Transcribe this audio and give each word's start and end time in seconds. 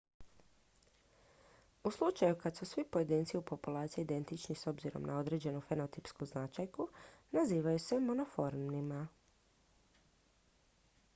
u 1.83 1.91
slučaju 1.91 2.35
kad 2.43 2.55
su 2.55 2.65
svi 2.65 2.83
pojedinci 2.85 3.37
u 3.37 3.41
populaciji 3.51 4.03
identični 4.03 4.55
s 4.55 4.67
obzirom 4.73 5.03
na 5.03 5.19
određenu 5.19 5.61
fenotipsku 5.61 6.25
značajku 6.31 6.87
nazivaju 7.37 7.79
se 7.89 7.99
monomorfnima 7.99 9.07